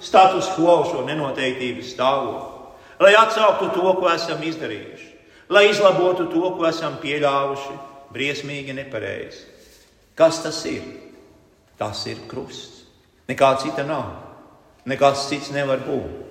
status 0.00 0.48
quo 0.54 0.78
šo 0.88 1.02
nenoteiktības 1.08 1.90
stāvokli, 1.92 2.70
lai 3.02 3.12
atsauktu 3.18 3.72
to, 3.74 3.92
ko 3.98 4.08
esam 4.12 4.40
izdarījuši, 4.46 5.08
lai 5.52 5.66
izlabotu 5.68 6.28
to, 6.32 6.44
ko 6.56 6.68
esam 6.68 6.96
pieļāvuši, 7.02 7.76
briesmīgi 8.14 8.74
nepareizi. 8.76 9.46
Kas 10.18 10.42
tas 10.44 10.58
ir? 10.68 10.82
Tas 11.78 12.02
ir 12.10 12.20
krusts. 12.28 12.84
Nekā 13.30 13.54
cita 13.62 13.86
nav. 13.86 14.10
Nekas 14.90 15.28
cits 15.30 15.52
nevar 15.54 15.80
būt. 15.84 16.26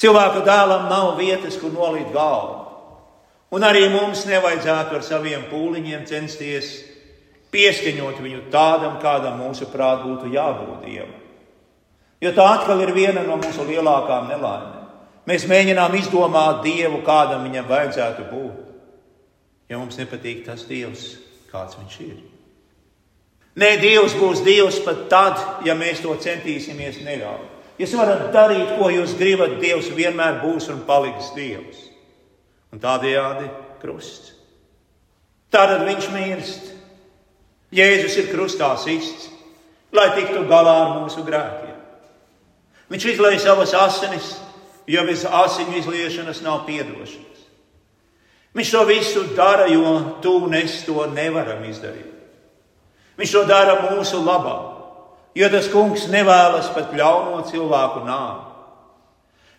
Cilvēka 0.00 0.42
dēlam 0.46 0.88
nav 0.90 1.16
vietas, 1.18 1.58
kur 1.60 1.72
nolīt 1.74 2.12
galvu. 2.14 2.60
Un 3.52 3.66
arī 3.68 3.84
mums 3.92 4.24
nevajadzētu 4.26 4.96
ar 4.96 5.04
saviem 5.04 5.44
pūliņiem 5.50 6.06
censties 6.08 6.72
pieskaņot 7.52 8.22
viņu 8.24 8.46
tādam, 8.52 8.96
kādam 9.02 9.42
mūsu 9.42 9.68
prāt 9.68 10.06
būtu 10.06 10.30
jābūt 10.32 10.86
Dievam. 10.86 11.18
Jo 12.22 12.32
tā 12.32 12.46
atkal 12.54 12.80
ir 12.80 12.94
viena 12.96 13.26
no 13.26 13.36
mūsu 13.42 13.66
lielākām 13.68 14.30
nelaimēm. 14.30 14.88
Mēs 15.28 15.44
mēģinām 15.50 15.94
izdomāt 15.98 16.62
Dievu, 16.64 17.02
kādam 17.04 17.44
viņam 17.44 17.68
vajadzētu 17.68 18.28
būt 18.30 18.61
ja 19.72 19.80
mums 19.80 19.96
nepatīk 19.96 20.44
tas 20.44 20.66
Dievs, 20.68 21.14
kāds 21.48 21.78
viņš 21.78 21.96
ir. 22.04 22.18
Nē, 23.56 23.70
Dievs 23.80 24.16
būs 24.20 24.42
Dievs 24.44 24.78
pat 24.84 25.06
tad, 25.12 25.40
ja 25.66 25.76
mēs 25.76 26.02
to 26.04 26.12
centīsimies 26.20 27.00
neļaut. 27.04 27.48
Jūs 27.80 27.94
varat 27.96 28.28
darīt, 28.34 28.76
ko 28.76 28.90
jūs 28.92 29.16
gribat, 29.16 29.56
Dievs 29.60 29.88
vienmēr 29.96 30.42
būs 30.44 30.68
un 30.72 30.84
paliks 30.88 31.32
Dievs. 31.36 31.88
Un 32.72 32.80
tādējādi 32.80 33.48
krusts. 33.80 34.36
Tātad 35.52 35.84
viņš 35.88 36.08
mirst. 36.12 36.70
Jēzus 37.72 38.18
ir 38.20 38.28
krustā 38.28 38.68
sists, 38.80 39.30
lai 39.96 40.10
tiktu 40.16 40.44
galā 40.48 40.74
ar 40.84 40.94
mūsu 40.98 41.24
grēkiem. 41.24 41.76
Viņš 42.92 43.06
izlaiž 43.14 43.40
savas 43.40 43.72
asinis, 43.76 44.34
jo 44.84 45.04
bez 45.08 45.24
asiņu 45.24 45.78
izliešanas 45.80 46.42
nav 46.44 46.66
piedošana. 46.68 47.31
Viņš 48.52 48.70
to 48.74 48.82
visu 48.84 49.22
dara, 49.36 49.66
jo 49.72 50.18
tu 50.20 50.36
un 50.44 50.54
es 50.54 50.82
to 50.84 51.06
nevaram 51.08 51.62
izdarīt. 51.64 52.10
Viņš 53.16 53.32
to 53.32 53.44
dara 53.48 53.78
mūsu 53.80 54.20
labā, 54.24 54.56
jo 55.36 55.48
tas 55.52 55.68
kungs 55.72 56.08
nevēlas 56.12 56.68
pat 56.74 56.92
ļauno 56.96 57.40
cilvēku 57.48 58.04
nāvi. 58.04 58.50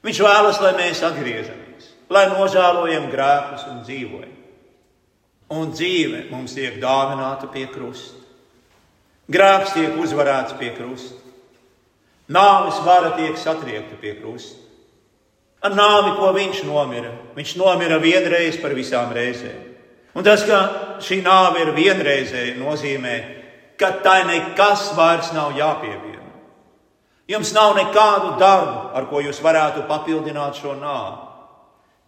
Viņš 0.03 0.19
vēlas, 0.25 0.59
lai 0.61 0.73
mēs 0.77 1.01
atgriežamies, 1.07 1.89
lai 2.11 2.27
nožēlojam 2.33 3.07
grēkus 3.13 3.65
un 3.71 3.81
dzīvojam. 3.87 4.39
Un 5.53 5.71
dzīve 5.73 6.27
mums 6.31 6.55
tiek 6.57 6.79
dāvināta 6.81 7.47
pie 7.53 7.67
krusta. 7.71 8.19
Grēks 9.31 9.75
tiek 9.77 9.95
uzvarēts 10.01 10.57
pie 10.59 10.73
krusta. 10.75 11.19
Nāves 12.33 12.79
vara 12.83 13.13
tiek 13.17 13.37
satriekta 13.39 13.95
pie 14.01 14.15
krusta. 14.19 14.59
Ar 15.63 15.75
nāvi, 15.77 16.15
ko 16.19 16.33
viņš 16.35 16.63
nomira, 16.67 17.11
viņš 17.37 17.53
nomira 17.59 17.99
vienreiz 18.03 18.57
par 18.59 18.75
visām 18.75 19.13
reizēm. 19.15 19.71
Un 20.13 20.25
tas, 20.25 20.43
ka 20.45 20.99
šī 21.01 21.21
nāve 21.25 21.63
ir 21.63 21.71
vienreizēja, 21.73 22.57
nozīmē, 22.59 23.15
ka 23.79 23.93
tai 24.03 24.19
nekas 24.27 24.91
vairs 24.97 25.31
nav 25.33 25.55
jāpievieno. 25.57 26.33
Jums 27.31 27.53
nav 27.55 27.77
nekādu 27.79 28.35
darbu, 28.41 28.89
ar 28.93 29.07
ko 29.09 29.23
jūs 29.23 29.39
varētu 29.41 29.87
papildināt 29.89 30.59
šo 30.59 30.75
nāvi. 30.77 31.31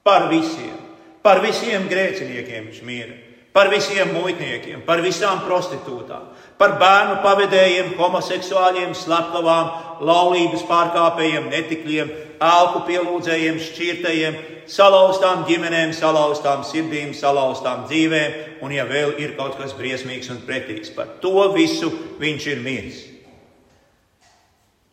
Par 0.05 0.27
visiem, 0.29 0.75
par 1.23 1.39
visiem 1.41 1.87
grēciniekiem 1.89 2.67
viņš 2.67 2.83
mīra 2.85 3.15
par 3.55 3.69
visiem 3.71 4.09
muitniekiem, 4.11 4.81
par 4.83 4.99
visām 4.99 5.45
prostitūtām, 5.47 6.25
par 6.59 6.77
bērnu 6.79 7.19
pavedējiem, 7.23 7.93
homoseksuāļiem, 7.99 8.93
slepkavām, 8.95 9.71
laulības 10.05 10.63
pārkāpējiem, 10.69 11.49
netikļiem, 11.51 12.11
elku 12.43 12.83
pielūdzējiem, 12.87 13.59
šķirtajiem, 13.63 14.37
salauztām 14.71 15.43
ģimenēm, 15.49 15.91
salauztām 15.95 16.63
sirdīm, 16.67 17.11
salauztām 17.15 17.85
dzīvēm, 17.89 18.37
un 18.65 18.75
ja 18.75 18.85
vēl 18.87 19.17
ir 19.21 19.35
kaut 19.39 19.57
kas 19.59 19.75
briesmīgs 19.77 20.31
un 20.33 20.41
pretīgs, 20.47 20.93
par 20.95 21.17
to 21.23 21.49
visu 21.55 21.91
viņš 22.21 22.47
ir 22.53 22.63
miris. 22.63 23.03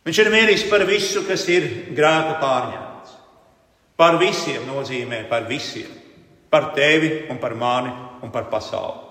Viņš 0.03 0.19
ir 0.19 0.29
miris 0.33 0.65
par 0.67 0.83
visu, 0.87 1.23
kas 1.23 1.45
ir 1.47 1.69
grēka 1.95 2.35
pārņemts. 2.41 3.13
Par 3.95 4.17
visiem 4.19 4.65
nozīmē 4.67 5.21
par 5.29 5.47
visiem. 5.47 5.87
Par 6.51 6.73
tevi 6.75 7.23
un 7.31 7.39
par 7.39 7.55
mani 7.55 7.93
un 8.21 8.31
par 8.33 8.49
pasauli. 8.51 9.02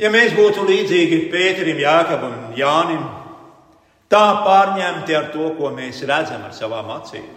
Ja 0.00 0.10
mēs 0.10 0.32
būtu 0.34 0.64
līdzīgi 0.66 1.28
Pēterim, 1.30 1.78
Jākabam 1.78 2.32
un 2.48 2.56
Jānim, 2.58 3.04
tā 4.10 4.24
pārņemti 4.42 5.14
ar 5.14 5.28
to, 5.30 5.52
ko 5.54 5.70
mēs 5.74 6.02
redzam 6.08 6.42
ar 6.42 6.54
savām 6.56 6.90
acīm, 6.96 7.28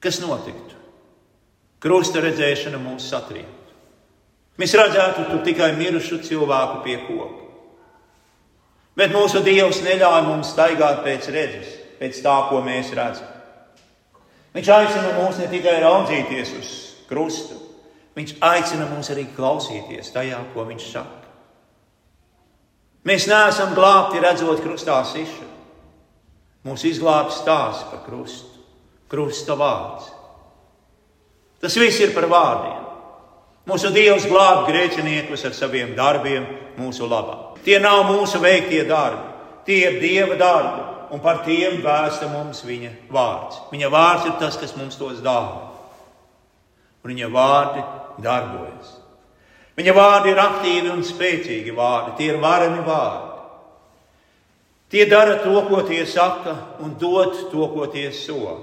kas 0.00 0.22
notiktu? 0.24 0.72
Krusta 1.84 2.22
redzēšana 2.24 2.80
mūs 2.80 3.10
satriektu. 3.12 3.74
Mēs 4.56 4.72
redzētu 4.80 5.26
tur 5.28 5.42
tikai 5.44 5.74
mirušu 5.76 6.22
cilvēku 6.24 6.80
pie 6.86 6.96
koka. 7.04 7.44
Bet 8.96 9.12
mūsu 9.12 9.42
Dievs 9.44 9.82
neļāva 9.84 10.22
mums 10.24 10.54
staigāt 10.54 11.02
pēc 11.04 11.28
redzes, 11.34 11.74
pēc 12.00 12.22
tā, 12.24 12.38
ko 12.48 12.62
mēs 12.64 12.94
redzam. 12.96 13.28
Viņš 14.56 14.70
aicina 14.72 15.12
mūs 15.18 15.42
ne 15.42 15.50
tikai 15.52 15.76
raudzīties 15.84 16.54
uz 16.56 16.70
krustu, 17.10 17.60
Viņš 18.16 18.38
aicina 18.40 18.86
mūs 18.88 19.10
arī 19.12 19.26
klausīties 19.36 20.08
tajā, 20.14 20.38
ko 20.54 20.64
viņš 20.68 20.86
saka. 20.88 21.26
Mēs 23.06 23.28
neesam 23.30 23.74
glābti 23.76 24.22
redzot 24.24 24.62
krustā 24.64 24.96
sišanu. 25.06 25.52
Mūsu 26.66 26.88
izglābts 26.90 27.36
stāsts 27.42 27.84
par 27.92 28.00
krustu, 28.02 28.64
krusta 29.12 29.54
vārds. 29.54 30.08
Tas 31.62 31.76
viss 31.78 32.00
ir 32.02 32.10
par 32.16 32.26
vārdiem. 32.30 32.82
Mūsu 33.66 33.92
Dievs 33.94 34.26
glāb 34.30 34.64
grēciniekus 34.66 35.44
ar 35.46 35.54
saviem 35.54 35.94
darbiem 35.94 36.48
mūsu 36.78 37.06
labā. 37.06 37.56
Tie 37.66 37.78
nav 37.82 38.04
mūsu 38.08 38.40
veiktie 38.42 38.82
darbi, 38.86 39.28
tie 39.66 39.78
ir 39.84 40.00
Dieva 40.02 40.36
darbi, 40.38 40.82
un 41.14 41.22
par 41.22 41.44
tiem 41.46 41.80
vēsta 41.84 42.28
mums 42.30 42.64
viņa 42.66 42.92
vārds. 43.14 43.62
Viņa 43.70 43.90
vārds 43.90 44.26
ir 44.26 44.36
tas, 44.42 44.58
kas 44.58 44.74
mums 44.78 44.98
tos 44.98 45.22
dāvā. 45.22 45.62
Un 47.02 47.14
viņa 47.14 47.30
vārdi 47.30 47.82
darbojas. 48.22 48.96
Viņa 49.76 49.92
vārdi 49.92 50.32
ir 50.32 50.40
aktīvi 50.40 50.92
un 50.92 51.02
spēcīgi 51.04 51.74
vārdi, 51.76 52.14
tie 52.18 52.30
ir 52.32 52.38
vareni 52.40 52.84
vārdi. 52.86 53.34
Tie 54.88 55.04
dara 55.10 55.40
to, 55.42 55.56
ko 55.66 55.82
tie 55.82 56.06
saka, 56.06 56.54
un 56.80 56.94
dod 57.00 57.50
to, 57.50 57.66
ko 57.74 57.88
tie 57.92 58.08
sola. 58.14 58.54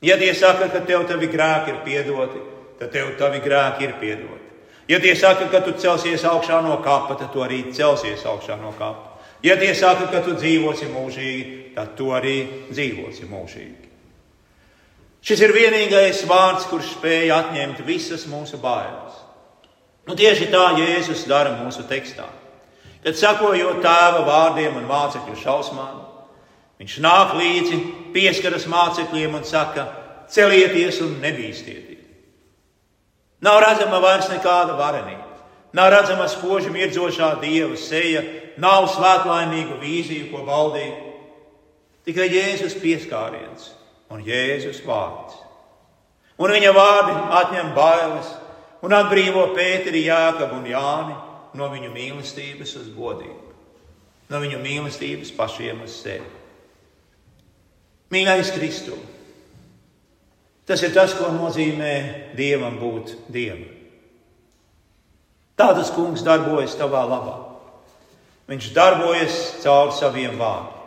Ja 0.00 0.16
tie 0.16 0.32
saka, 0.34 0.70
ka 0.72 0.80
tev 0.86 1.04
tavi 1.10 1.28
grēki 1.28 1.74
ir 1.74 1.82
piedoti, 1.84 2.40
tad 2.78 2.94
tev 2.94 3.10
tavi 3.18 3.42
grēki 3.44 3.88
ir 3.88 3.98
piedoti. 4.00 4.46
Ja 4.88 5.00
tie 5.02 5.12
saka, 5.18 5.50
ka 5.52 5.60
tu 5.66 5.74
celsies 5.76 6.24
augšā 6.24 6.62
no 6.64 6.80
kapa, 6.82 7.18
tad 7.18 7.34
tu 7.34 7.44
arī 7.44 7.66
celsies 7.74 8.24
augšā 8.24 8.56
no 8.62 8.72
kapa. 8.78 9.20
Ja 9.44 9.58
tie 9.60 9.74
saka, 9.74 10.08
ka 10.08 10.24
tu 10.24 10.38
dzīvosi 10.38 10.88
mūžīgi, 10.94 11.60
tad 11.76 11.92
tu 11.98 12.14
arī 12.16 12.38
dzīvosi 12.70 13.28
mūžīgi. 13.28 13.89
Šis 15.20 15.42
ir 15.44 15.52
vienīgais 15.52 16.22
vārds, 16.28 16.64
kurš 16.70 16.94
spēj 16.94 17.32
atņemt 17.36 17.82
visas 17.84 18.24
mūsu 18.30 18.60
bailes. 18.60 19.18
Un 20.08 20.16
tieši 20.16 20.48
tā 20.52 20.70
Jēzus 20.78 21.26
dara 21.28 21.58
mūsu 21.58 21.84
tekstā. 21.88 22.24
Kad 23.04 23.16
sakojot 23.16 23.82
tēva 23.84 24.24
vārdiem 24.24 24.78
un 24.80 24.88
mācekļu 24.88 25.36
šausmām, 25.42 26.00
viņš 26.80 26.96
nāk 27.04 27.36
līdzi, 27.36 27.78
pieskaras 28.16 28.66
mācekļiem 28.68 29.36
un 29.36 29.44
saka: 29.44 29.86
Celieties 30.32 31.00
un 31.04 31.18
nebīsties! 31.20 31.90
Nav 33.40 33.56
redzama 33.64 34.02
vairs 34.04 34.26
nekāda 34.28 34.74
varenība, 34.76 35.24
nav 35.72 35.88
redzama 35.94 36.26
spoži 36.28 36.68
mirdzošā 36.74 37.30
dieva 37.40 37.76
seja, 37.80 38.20
nav 38.60 38.90
svētlaimīgu 38.92 39.78
vīziju, 39.80 40.26
ko 40.32 40.44
baudīt. 40.44 41.06
Tikai 42.04 42.28
Jēzus 42.28 42.76
pieskāriens 42.82 43.70
un 44.10 44.22
Jēzus 44.26 44.82
vārds. 44.86 45.38
Un 46.40 46.54
viņa 46.54 46.72
vārdi 46.74 47.16
atņem 47.40 47.72
bailes 47.76 48.30
un 48.84 48.94
atbrīvo 48.96 49.50
Pēteri, 49.56 50.06
Jākabu 50.06 50.58
un 50.58 50.68
Jāni 50.70 51.16
no 51.58 51.68
viņu 51.72 51.90
mīlestības 51.92 52.76
uz 52.80 52.88
godību, 52.94 53.54
no 54.30 54.40
viņu 54.42 54.60
mīlestības 54.62 55.34
pašiem 55.36 55.82
uz 55.84 55.98
sevi. 56.00 56.38
Mīļais 58.10 58.54
Kristu, 58.56 58.96
tas 60.66 60.82
ir 60.82 60.94
tas, 60.96 61.14
ko 61.14 61.28
nozīmē 61.34 61.92
Dievam 62.38 62.80
būt 62.80 63.14
Dievam. 63.30 63.68
Tādas 65.60 65.92
kungs 65.92 66.24
darbojas 66.24 66.72
tavā 66.80 67.04
labā. 67.04 67.36
Viņš 68.48 68.70
darbojas 68.74 69.40
caur 69.62 69.92
saviem 69.92 70.38
vārdiem. 70.40 70.79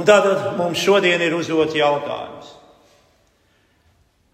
Un 0.00 0.06
tātad 0.08 0.54
mums 0.56 0.80
šodien 0.80 1.20
ir 1.20 1.34
uzdots 1.36 1.76
jautājums. 1.76 2.54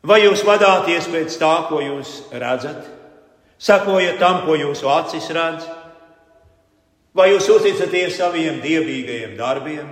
Vai 0.06 0.20
jūs 0.22 0.44
vadāties 0.46 1.08
pēc 1.10 1.34
tā, 1.40 1.54
ko 1.66 1.80
jūs 1.82 2.20
redzat, 2.30 2.84
sakojat 3.58 4.20
tam, 4.22 4.44
ko 4.46 4.54
jūsu 4.54 4.86
acis 4.94 5.26
redz, 5.34 5.64
vai 7.16 7.32
jūs 7.32 7.48
uzticaties 7.50 8.14
saviem 8.20 8.60
dievīgajiem 8.62 9.32
darbiem, 9.40 9.88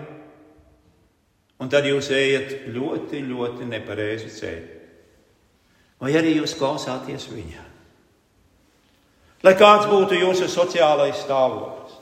un 1.58 1.72
tad 1.72 1.88
jūs 1.90 2.12
ejat 2.14 2.68
ļoti, 2.70 3.24
ļoti 3.32 3.66
nepareizu 3.72 4.30
ceļu? 4.36 4.70
Vai 6.04 6.12
arī 6.20 6.36
jūs 6.36 6.54
klausāties 6.60 7.26
viņā? 7.32 7.64
Lai 9.42 9.56
kāds 9.58 9.90
būtu 9.90 10.20
jūsu 10.20 10.46
sociālais 10.52 11.18
stāvoklis, 11.24 11.98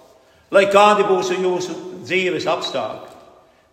lai 0.52 0.66
kādi 0.68 1.08
būtu 1.08 1.40
jūsu 1.40 1.78
dzīves 2.04 2.44
apstākļi, 2.52 3.11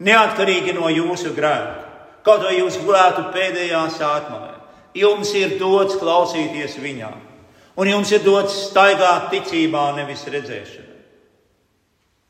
neatkarīgi 0.04 0.76
no 0.78 0.90
jūsu 0.92 1.34
grēka. 1.36 1.88
Kaut 2.26 2.44
vai 2.44 2.58
jūs 2.58 2.78
gulētu 2.84 3.30
pēdējā 3.34 3.82
sātmalē, 3.96 4.54
jums 4.98 5.32
ir 5.40 5.56
dots 5.60 5.98
klausīties 6.00 6.76
viņā, 6.84 7.10
un 7.80 7.90
jums 7.90 8.12
ir 8.12 8.24
dots 8.26 8.58
staigāt 8.68 9.30
ticībā, 9.34 9.90
nevis 9.98 10.26
redzēšanā. 10.28 10.98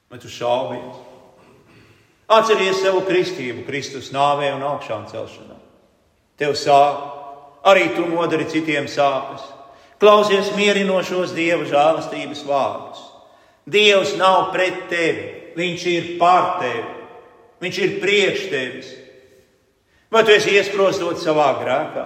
Vai 0.10 0.19
tu 0.21 0.29
šaubies? 0.29 1.05
Atceries 2.29 2.84
savu 2.84 3.01
kristību, 3.08 3.65
Kristus 3.65 4.12
nāvē 4.13 4.51
un 4.53 4.65
augšām 4.65 5.08
celšanā. 5.10 5.58
Tev 6.38 6.53
sāp, 6.58 7.01
arī 7.65 7.89
tu 7.95 8.05
nodari 8.05 8.45
citiem 8.49 8.86
sāpes. 8.89 9.41
Klausies 9.99 10.53
mierinošos 10.55 11.34
Dieva 11.36 11.65
žēlastības 11.67 12.45
vārdus. 12.47 13.01
Dievs 13.69 14.13
nav 14.17 14.53
pret 14.53 14.86
tevi, 14.89 15.27
Viņš 15.60 15.86
ir 15.89 16.08
pār 16.19 16.60
tevi. 16.62 16.99
Viņš 17.60 17.80
ir 17.84 18.00
priekš 18.02 18.48
tevis. 18.52 18.89
Vai 20.10 20.24
tu 20.26 20.34
esi 20.34 20.56
iesprostot 20.58 21.19
savā 21.22 21.52
grēkā? 21.60 22.06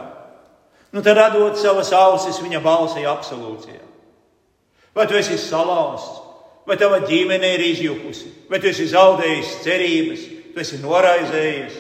Nu, 0.93 1.01
tad 1.01 1.17
radot 1.17 1.57
savas 1.57 1.89
ausis 1.95 2.41
viņa 2.43 2.59
balsī 2.61 3.05
absolūcijā. 3.09 3.81
Vai 4.93 5.07
tu 5.09 5.17
esi 5.17 5.39
salauzts, 5.41 6.19
vai 6.69 6.77
tava 6.77 6.99
ģimene 7.07 7.55
ir 7.55 7.63
izjukusi, 7.71 8.29
vai 8.49 8.59
tu 8.61 8.69
esi 8.69 8.85
zaudējis 8.91 9.55
cerības, 9.63 10.25
tu 10.53 10.61
esi 10.61 10.77
noraizējies. 10.83 11.79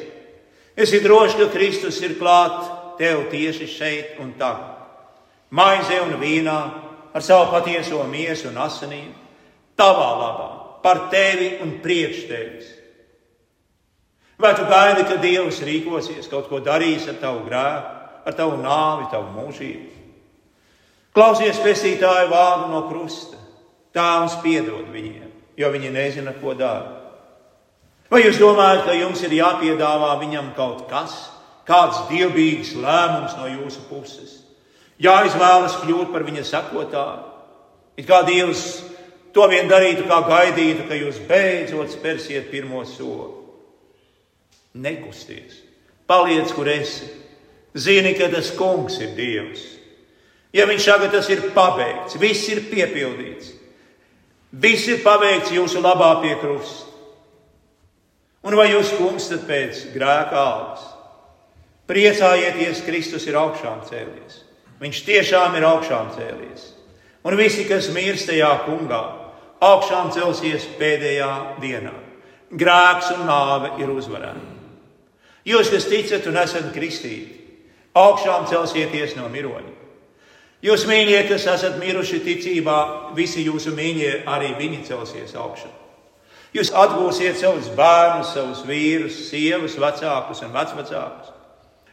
Esi 0.73 1.01
drošs, 1.03 1.37
ka 1.37 1.51
Kristus 1.53 1.99
ir 2.01 2.15
klāt 2.17 2.63
tev 2.97 3.27
tieši 3.29 3.67
šeit 3.69 4.21
un 4.23 4.33
tagad. 4.39 4.79
Maizē 5.53 5.99
un 6.01 6.15
vīnā 6.17 6.59
ar 7.13 7.21
savu 7.21 7.51
patieso 7.51 8.01
miesu 8.09 8.49
un 8.49 8.57
asinīm, 8.63 9.11
tavā 9.77 10.09
labā, 10.17 10.49
par 10.81 11.07
tevi 11.13 11.59
un 11.61 11.77
priekš 11.83 12.23
tevis. 12.31 12.71
Vai 14.43 14.55
tu 14.55 14.65
gaidi, 14.67 15.05
ka 15.07 15.15
Dievs 15.23 15.61
rīkosies, 15.63 16.27
kaut 16.27 16.49
ko 16.51 16.59
darīs 16.59 17.05
ar 17.07 17.15
tavu 17.15 17.45
grēku, 17.45 17.91
ar 18.27 18.33
tavu 18.35 18.57
nāvi, 18.59 19.05
tavu 19.07 19.29
mūžību? 19.37 19.85
Klausies 21.15 21.61
pestītāju 21.63 22.27
vārdu 22.27 22.71
no 22.73 22.81
krusta. 22.89 23.37
Tēvs 23.95 24.35
piedod 24.43 24.89
viņiem, 24.91 25.29
jo 25.55 25.69
viņi 25.71 25.91
nezina, 25.93 26.33
ko 26.41 26.55
dara. 26.59 26.91
Vai 28.11 28.25
jūs 28.25 28.41
domājat, 28.41 28.81
ka 28.83 28.95
jums 28.97 29.21
ir 29.23 29.35
jāpiedāvā 29.37 30.09
viņam 30.19 30.49
kaut 30.57 30.81
kas, 30.89 31.13
kāds 31.69 32.01
dievbijīgs 32.09 32.73
lēmums 32.83 33.37
no 33.37 33.47
jūsu 33.47 33.85
puses? 33.87 34.41
Jāizvēlas 34.99 35.77
kļūt 35.85 36.11
par 36.11 36.25
viņa 36.27 36.43
sekotāju. 36.49 37.23
It 37.95 38.09
kā 38.09 38.19
Dievs 38.27 38.65
to 39.31 39.47
vien 39.47 39.71
darītu, 39.71 40.03
kā 40.09 40.19
gaidītu, 40.27 40.89
ka 40.89 40.99
jūs 40.99 41.21
beidzot 41.29 41.95
spērsiet 41.95 42.51
pirmo 42.51 42.83
soli. 42.89 43.42
Nekusties, 44.73 45.61
paliec, 46.09 46.49
kur 46.55 46.69
esi. 46.69 47.09
Zini, 47.73 48.13
ka 48.17 48.29
tas 48.29 48.51
kungs 48.57 48.99
ir 49.01 49.13
Dievs. 49.17 49.61
Ja 50.53 50.67
viņš 50.69 50.85
saka, 50.85 51.09
tas 51.09 51.29
ir 51.33 51.47
pabeigts, 51.55 52.17
viss 52.21 52.45
ir 52.53 52.61
piepildīts, 52.69 53.55
viss 54.53 54.85
ir 54.89 55.01
paveikts 55.01 55.53
jūsu 55.55 55.81
labā 55.81 56.11
pie 56.21 56.35
krusta. 56.41 56.91
Un 58.43 58.57
vai 58.59 58.67
jūs 58.69 58.91
kumstat 58.99 59.47
pēc 59.47 59.85
grēka 59.95 60.37
algas? 60.37 60.83
Priecājieties, 61.89 62.83
Kristus 62.85 63.25
ir 63.27 63.37
augšām 63.39 63.81
cēlies. 63.87 64.41
Viņš 64.83 65.03
tiešām 65.07 65.55
ir 65.57 65.65
augšām 65.67 66.11
cēlies. 66.15 66.69
Un 67.23 67.37
visi, 67.39 67.63
kas 67.67 67.87
mirst 67.95 68.27
tajā 68.27 68.51
kungā, 68.67 69.01
augšām 69.63 70.11
celsies 70.15 70.67
pēdējā 70.79 71.29
dienā. 71.63 71.93
Grēks 72.51 73.13
un 73.15 73.23
nāve 73.29 73.77
ir 73.81 73.93
uzvarēti. 73.95 74.52
Jūs, 75.43 75.71
kas 75.73 75.87
ticat 75.91 76.27
un 76.31 76.39
esat 76.39 76.69
kristīti, 76.75 77.41
augšām 77.99 78.47
celsieties 78.47 79.17
no 79.17 79.27
miroņa. 79.31 79.73
Jūs, 80.63 80.85
mīļie, 80.87 81.25
kas 81.27 81.45
esat 81.51 81.75
miruši 81.81 82.21
ticībā, 82.23 82.79
visi 83.17 83.43
jūsu 83.43 83.73
mīļie, 83.75 84.21
arī 84.31 84.53
viņi 84.55 84.85
celsies 84.87 85.35
augšā. 85.35 85.67
Jūs 86.53 86.69
atgūsiet 86.77 87.35
savus 87.41 87.67
bērnus, 87.75 88.31
savus 88.35 88.61
vīrus, 88.67 89.17
sievas, 89.27 89.75
vecākus 89.81 90.43
un 90.45 90.53
vecvecākus. 90.53 91.33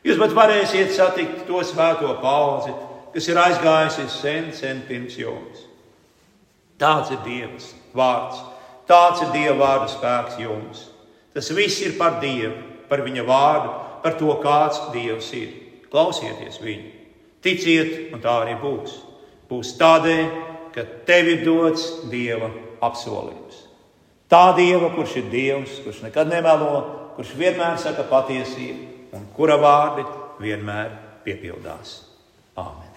Jūs 0.07 0.21
pat 0.21 0.37
varēsiet 0.37 0.95
satikt 0.95 1.43
to 1.49 1.65
svēto 1.67 2.13
paudzi, 2.23 2.73
kas 3.15 3.27
ir 3.29 3.41
aizgājusi 3.41 4.07
sen, 4.13 4.49
sen 4.55 4.85
pirms 4.87 5.19
jums. 5.19 5.67
Tāds 6.81 7.11
ir 7.13 7.21
Dievs 7.27 7.73
vārds, 7.97 8.39
tāds 8.89 9.25
ir 9.25 9.35
Dieva 9.35 9.59
vārda 9.59 9.91
spēks 9.91 10.39
jums. 10.41 10.87
Tas 11.35 11.51
viss 11.57 11.83
ir 11.85 11.99
par 11.99 12.21
Dievu, 12.23 12.70
par 12.91 13.05
Viņa 13.07 13.25
vārdu, 13.27 13.73
par 14.05 14.17
to, 14.19 14.33
kāds 14.43 14.81
Dievs 14.95 15.31
ir. 15.39 15.55
Klausieties 15.91 16.61
viņu, 16.63 16.91
ticiet, 17.43 18.13
un 18.15 18.23
tā 18.23 18.37
arī 18.45 18.55
būs. 18.61 19.01
Būs 19.51 19.73
tādēļ, 19.81 20.29
ka 20.75 20.85
tev 21.09 21.31
ir 21.33 21.41
dots 21.47 21.87
Dieva 22.11 22.51
apsolījums. 22.87 23.65
Tā 24.31 24.45
Dieva, 24.59 24.93
kurš 24.95 25.17
ir 25.19 25.33
Dievs, 25.33 25.81
kurš 25.83 26.05
nekad 26.07 26.31
nemelo, 26.31 26.85
kurš 27.17 27.35
vienmēr 27.39 27.81
saka 27.83 28.07
patiesību 28.11 29.17
un 29.19 29.27
kura 29.35 29.59
vārdi 29.59 30.07
vienmēr 30.43 30.95
piepildās. 31.27 31.99
Āmen! 32.55 32.90